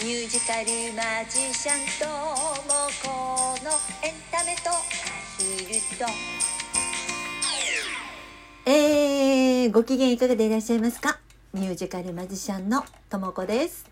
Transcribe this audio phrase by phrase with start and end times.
[0.00, 3.72] ミュージカルマジシャンともこの
[4.06, 4.74] エンタメとア
[5.36, 6.06] ヒルと。
[8.64, 11.18] えー、ご機嫌いかがでいらっしゃいますか？
[11.52, 13.86] ミュージカルマジシャンのともこです。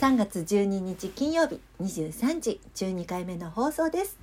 [0.00, 4.18] 3月12日金曜日23時12回目の放送です。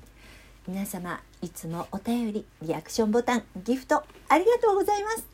[0.67, 5.25] 皆様いつもお便りリアクションボタンギフトありがとうございます。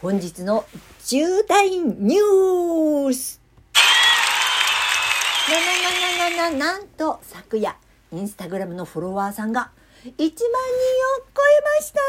[0.00, 0.64] 本日の
[1.04, 3.43] 重大ニュース。
[6.30, 7.76] ななんと昨夜
[8.10, 9.70] インスタグラムのフォロワーさんが
[10.04, 10.30] 1万人を
[11.34, 12.00] 超えました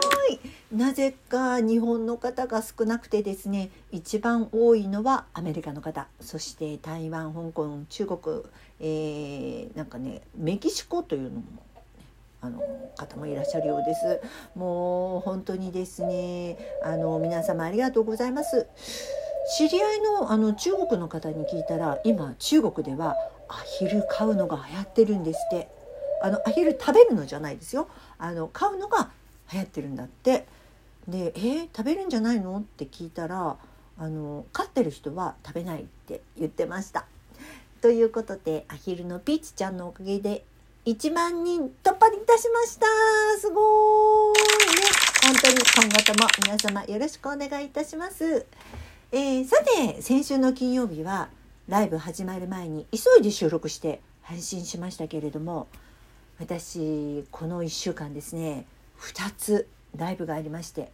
[0.00, 0.40] すごい
[0.76, 8.42] なぜか日本の方が少なくてですね一番多いのはアメリカの方そして台湾香港中国、
[8.80, 11.44] えー、なんかねメキシコというのも
[12.40, 12.60] あの
[12.96, 14.20] 方もいらっしゃるようです。
[14.54, 18.66] もう本当にですね、あの皆様ありがとうございます。
[19.56, 23.14] 知り合いのあの中国の方に聞いたら、今中国では
[23.48, 25.68] アヒル飼うのが流行ってるんですって。
[26.22, 27.88] あのアヒル食べるのじゃないですよ。
[28.16, 29.10] あの飼うのが
[29.52, 30.46] 流行ってるんだって。
[31.06, 33.56] で、えー、食べるんじゃないのって聞いたら、
[33.98, 37.04] あの飼ってる人は食べないって言ってました。
[37.82, 40.46] ということでアヒルのピーチちゃんのおかげで
[40.86, 42.86] 1万人突破いたしました
[43.38, 44.40] すごいね
[45.22, 48.46] 本当に今後とも皆様よろしくお願いいたします、
[49.12, 51.28] えー、さて先週の金曜日は
[51.68, 55.68] ライブ始まる前に急いで収録して配信しましたけれども
[56.38, 58.66] 私この1週間ですね
[58.98, 60.90] 2つライブがありまして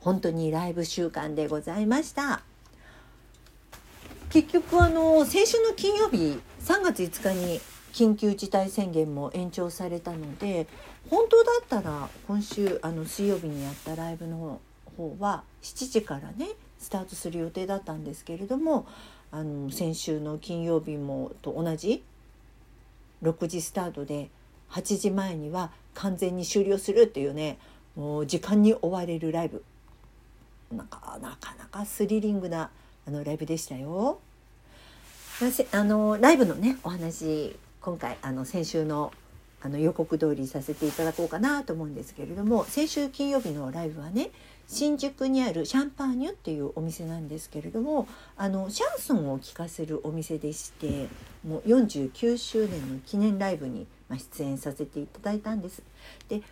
[0.00, 2.42] 本当にライブ週間でございました。
[4.30, 7.60] 結局あの先週の金曜日3月5日に
[7.92, 10.68] 緊急事態宣言も延長されたので
[11.10, 14.60] 本当だったら今週あの水曜日にやったライブの
[14.96, 18.86] 方は7時からねスタートする予定だったんですけれども
[19.30, 22.02] あの先週の金曜日もと同じ
[23.22, 24.30] ？6時スタートで
[24.70, 27.58] 8時前には完全に終了するっていうね
[27.94, 29.62] もう時間に追われるライブ
[30.72, 32.70] なかなかなかスリリングな
[33.06, 34.20] あのライブでしたよ。
[35.72, 39.12] あのライブのねお話今回あの先週の
[39.62, 44.30] あの予告通りさせていただこうかなと思うんですけれども先週金曜日のライブはね
[44.72, 51.08] 新宿にあるシャンパーニュっていうお店なんですけれどもあのシャンソンを聴かせるお店でして
[51.44, 53.88] もう49周年の記念ライブに
[54.36, 55.82] 出演させていただいたんです。
[56.28, 56.42] で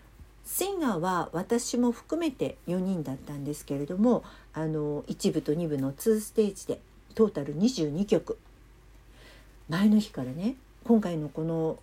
[0.45, 6.81] シンガーは私も含めて4人だったんですけれどもあの1部と2部の2ステージで
[7.15, 8.37] トータル22曲
[9.69, 11.79] 前の日からね今回のこの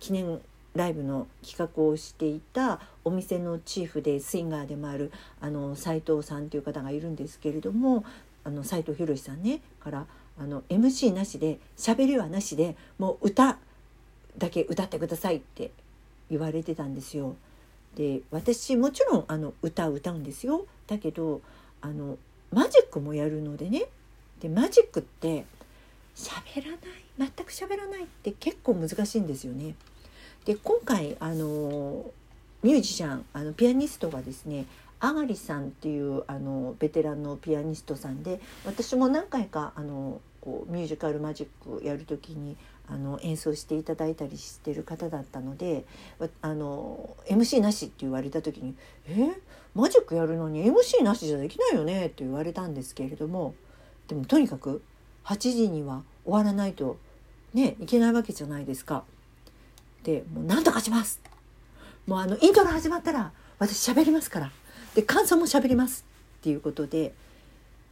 [0.00, 0.40] 記念
[0.78, 8.04] ライブの企画をしていたお店のチーフでシンガーでもあるあの斉藤さんという方がいるんですけれども
[8.44, 10.06] あの斉藤博さんねから
[10.38, 13.58] あの MC なしで喋りはなしでもう歌
[14.38, 15.72] だけ歌ってくださいって
[16.30, 17.34] 言われてたんですよ。
[17.96, 20.66] で私もちろんあの歌歌うんですよ。
[20.86, 21.40] だけど
[21.80, 22.16] あの
[22.52, 23.86] マジックもやるのでね
[24.40, 25.44] でマジックって
[26.14, 26.78] 喋らない
[27.18, 29.74] 全く喋らないって結構難しいんですよね。
[30.48, 32.10] で今回あの
[32.62, 34.64] ミュージシャンあのピアニストがですね
[34.98, 42.56] あがりさんっていうあのベテランのピアニストさんで私も何回かあのこうミュージカルマジックやる時に
[42.88, 45.84] あの演奏していただいたりしてる方だったので
[46.40, 48.74] あの MC なしって言われた時に
[49.06, 49.28] 「え
[49.74, 53.54] マジックやるのに MC なしじゃできないよね」って言われたんですけれども
[54.08, 54.80] でもとにかく
[55.24, 56.96] 8時には終わらないと
[57.52, 59.04] ねいけないわけじゃないですか。
[60.08, 61.20] でもう何とかします。
[62.06, 64.50] もうあのイントロ始まったら私喋りますから。
[64.94, 66.06] で感想も喋ります
[66.38, 67.12] っていうことで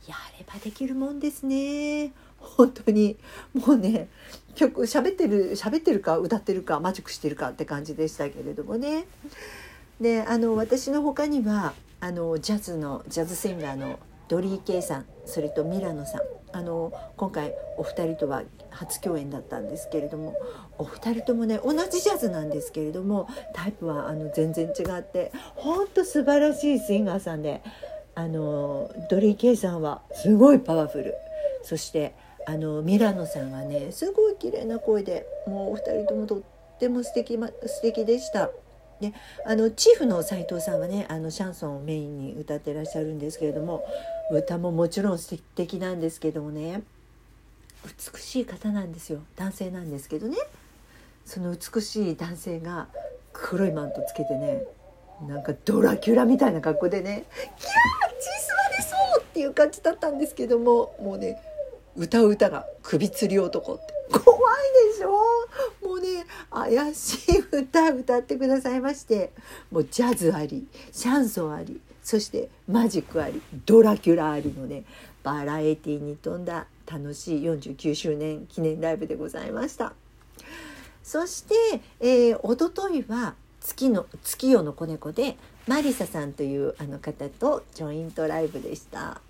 [0.09, 2.13] やればできるもんですね。
[2.39, 3.19] 本当に。
[3.53, 4.09] もうね
[4.55, 9.05] 曲喋ってる喋ってるか歌ってるかマジックしてるかって感じでしたけれどもね。
[10.01, 13.99] であの私の他にはあのジャズのジャズシンガーの
[14.29, 16.23] ドリー・ケイさんそれとミラノさん。
[16.53, 20.35] あの今回お二人とは初共演だったんですけれども
[20.79, 27.63] お二人ともね同じジャズなんですけれどもタイプはあの全然違ってほんと素晴らしいシンガーさんで
[28.15, 31.15] あのドリー・ケイさんはすごいパワフル
[31.63, 32.15] そして
[32.47, 36.43] あのミラノさんはねすごい綺麗な声でもうお二人ともとっ
[36.79, 38.51] ても素敵、ま、素敵でした。
[39.01, 39.13] で
[39.45, 43.85] あのチーフの斉藤さんはねあのシャンソンをメインに歌ってらっしゃるんですけれども
[44.31, 46.83] 歌ももちろん素敵なんですけどもね。
[48.15, 49.21] 美しい方なんですよ。
[49.37, 50.37] 男性なんですけどね。
[51.25, 52.89] その美しい男性が
[53.33, 54.65] 黒いマントつけてね
[55.29, 61.41] なんかドラキュラみたいな格好でね「キャーチスマでそう!」っていう感じだったんですけどももうね
[61.97, 65.11] 歌う歌が首吊り男って怖いでしょ？
[65.87, 69.33] もうね怪しい歌歌ってくださいまして
[69.71, 74.85] もうジャズありシャンソンありそしてマジックありドラキュラありのね
[75.25, 79.93] バラエティに富んだ楽しい49周年記念ライブでございました。
[81.03, 81.55] そして、
[81.99, 85.37] えー、おとといは月の月夜の子猫で
[85.67, 89.21] マリサさんというあの方とジョイントライブでした。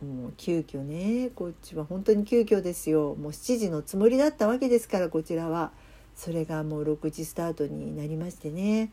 [0.00, 3.16] もう急遽ねこっちは本当に急遽ですよ。
[3.16, 5.72] もう7時のつもりだったわけですからこちらは。
[6.14, 8.92] それがもう6時スタートになりましてね。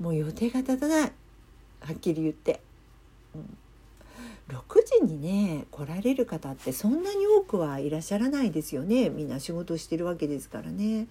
[0.00, 1.12] もう予定が立たない。
[1.84, 2.60] はっきり言って、
[3.34, 3.58] うん、
[4.48, 9.10] 6時にね来られる方ってそんなに多くはいらっしゃらないですよね。
[9.10, 11.08] みんな仕事してるわけですからね。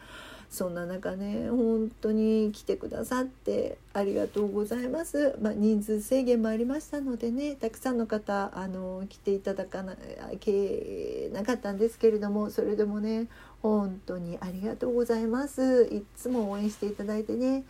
[0.53, 9.95] そんな中ね本当に来てくださってありがとうございます、まあ、人数制限もありましたのでねたくさんの方あの来ていただかな
[10.39, 13.29] けなかったんですけれどもそれでもね
[13.63, 15.85] 本当にありがとうございます。
[15.85, 17.63] いつも応援していただいてね。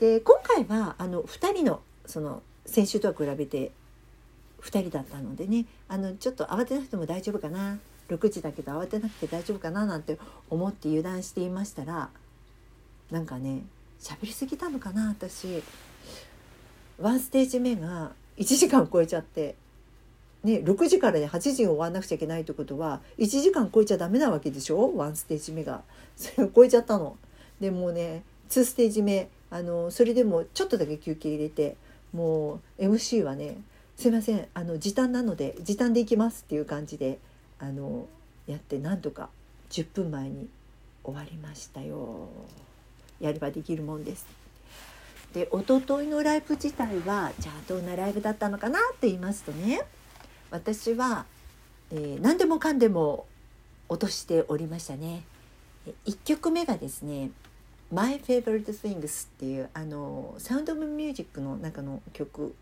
[0.00, 3.72] で今回はあの2人のその先週とは比べて
[4.62, 7.78] 2人だったのでねあのちょっと慌てなくても大丈夫かな。
[8.08, 10.18] 6時だけど慌てなくて大丈夫かななんて
[10.50, 12.10] 思って油断していましたら
[13.10, 13.62] なんかね
[13.98, 15.62] 喋りすぎたのかな私。
[16.98, 19.56] ワンステージ目が1時間超えちゃって
[20.44, 24.94] ね、6時からね8時に終わんなくちゃいけないってことは1時間超えちゃダメなわけでしょ？
[24.94, 25.82] ワンステージ目が。
[26.16, 27.16] それを超えちゃったの。
[27.58, 31.76] でもね2ステージ目あのそれでもちょっとだけ休憩入れて
[32.14, 33.58] もう MC はね
[33.98, 37.18] 「すいませんあの時短なので時短で行きます」っていう感じで
[37.58, 38.06] あの
[38.46, 39.28] やってなんとか
[39.70, 40.48] 10分前に
[41.02, 42.28] 終わりましたよ。
[43.20, 44.26] やればできるもんです。
[45.34, 49.82] で一昨日のライブ自体はじゃあどんなライブだったのかなって言いますとね
[50.52, 51.26] 私は、
[51.90, 53.26] えー、何でもかんでも
[53.88, 55.24] 落としておりましたね。
[56.06, 57.30] 1曲目がですね
[57.92, 62.54] 「My Favorite Things」っていうあのサウンド・オブ・ミュージックの中の曲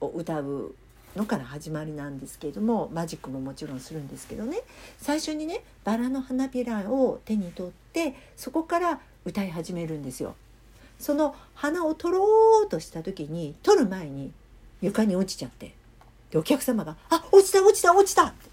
[0.00, 0.74] を歌う
[1.14, 4.58] のから始まりなんですけれどもマジックももちろんするんですけどね
[4.98, 10.34] 最初にねバラの花びらを手に取ってそこから歌い始めるんですよ。
[10.98, 14.32] その花を取ろうとした時に取る前に
[14.80, 15.74] 床に落ちちゃって
[16.30, 18.48] でお客様が「あ落ちた落ちた落ちた!」って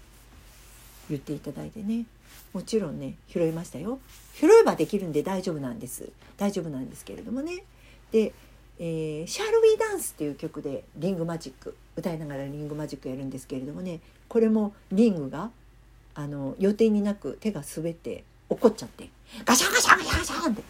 [1.08, 2.04] 言っていただいてね
[2.52, 3.98] もちろんね拾いましたよ。
[4.34, 6.10] 拾えばできるんで大丈夫なんです。
[6.36, 7.64] 大丈夫なんですけれどもね。
[8.12, 8.32] で
[8.78, 14.00] 「えー、シャル・ウィー・ダンス」っていう曲でリングマジック歌いながらリングマジックやるんですけれどもね。
[14.28, 15.50] これもリングが
[16.14, 19.08] あの予定になく手が滑って怒っちゃって
[19.44, 20.62] ガシャンガシャンガシャンガシャンって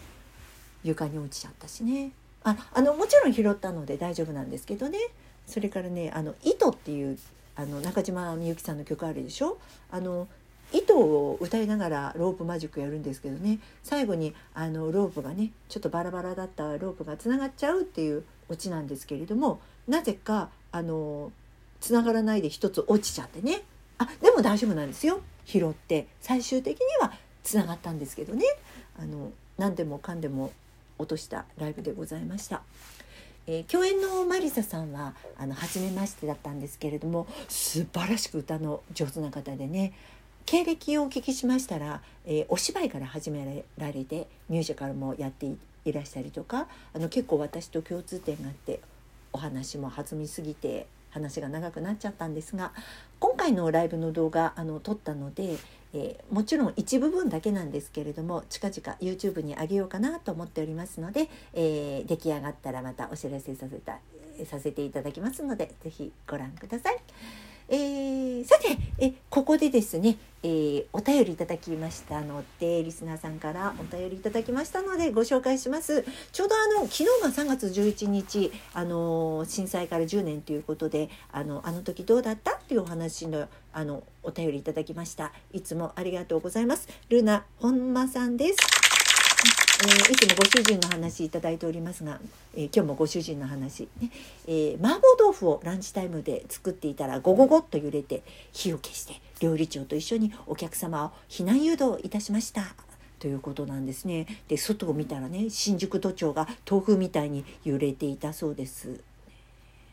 [0.83, 2.11] 床に落ちちゃったしね。
[2.43, 4.99] ああのもちろん拾ったので大丈夫なんですけどね。
[5.47, 7.17] それからね「あの糸」っていう
[7.55, 9.57] あの中島みゆきさんの曲あるでしょ？
[9.89, 10.27] あの
[10.75, 13.59] 糸を歌いながらロープマジックやるんですけどね。
[13.83, 21.31] 最後にあのロープがねちょっとバラバラだったロープがつながっちゃうっていうオチなんですけれどもなぜかあの
[21.79, 23.61] つながらないで一つ落ちちゃってね。
[23.97, 25.21] あでも大丈夫なんですよ。
[25.45, 26.07] 拾って。
[26.19, 27.13] 最終的には
[27.43, 28.45] つながったんですけどね。
[28.99, 30.51] あの何でもかんでも
[30.97, 32.63] 落としたライブでございました。
[33.47, 39.93] えー、共演のマリサさんはあの初めましてだったんですけれども素晴らしく歌の上手な方でね。
[40.45, 45.47] 経歴をお聞きしましたら、えー、お芝居から始められてミュージカルもやって
[45.85, 48.79] いらしたりとかあの結構私と共通点があって
[49.33, 52.73] お話も弾みすぎて話が長くなっちゃったんですが
[53.19, 55.57] 今回のライブの動画あの撮ったので、
[55.93, 63.99] えー、もちろん一部分だけなんですけれども近々 YouTube に上げようかなと思っておりますので、えー、出来上がったらまたお知らせさせた
[64.45, 66.97] させていただきますので是非ご覧ください。
[67.67, 76.05] えー、さてえここでですね、えー、お便りいただきましたのでリスナーさんからお便りいただきましたのでご紹介します。
[76.31, 85.33] ちょうどあの昨日が3月11日あの震災から10年ということであのあの時どうだったっていうお話のあのお便りいただきました。
[85.51, 86.87] いつもありがとうございます。
[87.09, 88.84] ルナ本間さんです。
[89.77, 92.19] えー、いつもご主人の話いただいておりますが、
[92.55, 94.09] えー、今日もご主人の話、ね
[94.47, 102.75] えー、麻婆豆腐をランチタイムで作っていたらゴゴゴッと揺れて火を消して料理長と一緒にお客様を避難誘導いたしました。
[103.19, 104.27] ということなんですね。
[104.47, 108.99] で外を見たらね新宿都庁が豆腐みたいに揺れていたそうです。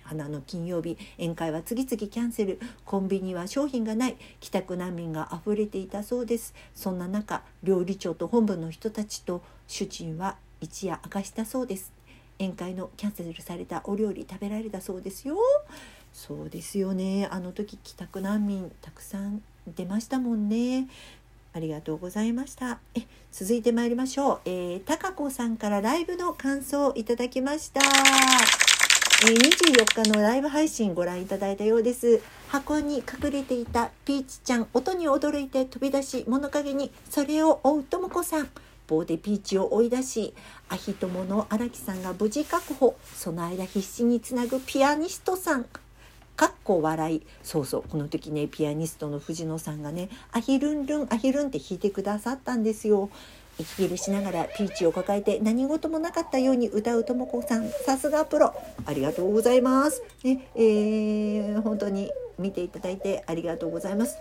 [0.03, 2.59] 花の金曜日宴会は次々キャンセル。
[2.85, 4.17] コンビニは商品がない。
[4.41, 6.55] 帰宅難民が溢れていたそうです。
[6.75, 11.93] そんな中料理長と本部の人たちと主人は一夜明かしたそうです。
[12.39, 15.37] 宴会のキャンセルされたお料理食べられたそうですよ。
[16.13, 17.29] そうですよね。
[17.31, 20.89] あの時帰宅難民たくさん出ましたもんね。
[21.55, 22.81] ありがとうございました。
[22.95, 27.81] え続いて参りましょう、えー、たかこさんからライブの感想をいただきました、
[29.23, 32.21] 24日のライブ配信ご覧いただいたようです。
[32.49, 38.49] 箱に隠れていたピーチちゃん音に驚いて飛び出し物陰にそれを追うとも子さん。
[38.89, 40.35] 棒でピーチを追い出し
[40.69, 42.97] アヒ友の荒木さんが無事確保。
[43.15, 45.67] その間必死につなぐピアニストさん。
[46.35, 47.23] かっこ笑い。
[47.45, 53.09] そうそうこの時ねピアニストの藤野さんがね「アヒルンルンアヒルン」って弾いてくださったんですよ。
[53.63, 57.69] 息切れしながらピーチを抱えて何事もなかったように歌うとも子さん。
[57.69, 58.55] さすがプロ。
[58.85, 60.03] ありがとうございます。
[60.25, 64.19] ねえー、本当に見ていただいてありがとうございます。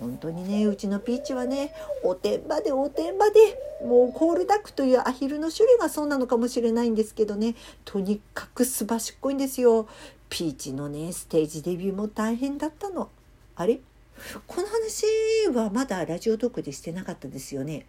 [0.00, 1.72] 本当にねうちのピーチはね
[2.02, 3.38] おてんばでおてんばで
[3.84, 7.54] もうコールダックというアヒルの種類がそうなのかもしれないんですけどね。
[7.84, 9.86] とにかくすばしっこいんですよ。
[10.28, 13.10] ピーチのねステージデビューも大変だったの。
[13.54, 13.78] あれ？
[14.46, 15.06] この話
[15.54, 17.86] はまだラジオトークでしてなかったですよね。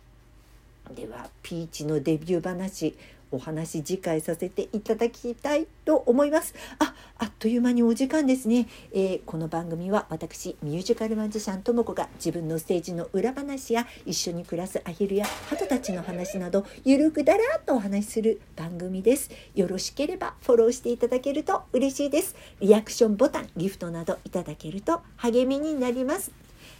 [0.91, 2.95] ではピーチのデビュー話
[3.33, 6.53] お話次回させていただきたいと思います。
[6.77, 19.31] ああっという間にお時間ですね、えー、この番組は私ミュージカルマジシャンともこが自分のステージの裏話や一緒に暮らすアヒルや鳩たちの話などゆるくだらっとお話しする番組です。
[19.55, 22.35] よろしければフォローしていただけると嬉しいです。
[22.59, 26.31] リアクションボタンギフトなどいただけると励みになります、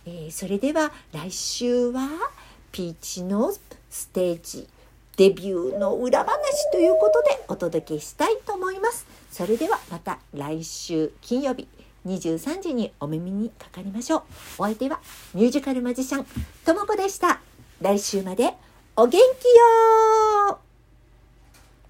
[0.06, 2.10] えー、それでは来週は
[2.72, 3.54] ピーチの
[3.94, 4.68] ステージ
[5.18, 9.06] デビューの裏話ということでお届けしたいと思います。
[9.32, 11.68] それではまた来週金曜日
[12.08, 14.22] 23時にお耳にかかりましょう。
[14.58, 15.00] お相手は
[15.36, 16.26] ミュージカルマジシャン
[16.66, 17.40] ともこでした。
[17.82, 18.54] 来週まで
[18.96, 20.60] お元気よ